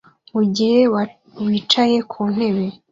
[0.33, 0.79] Mugihe
[1.45, 2.65] wicaye ku ntebe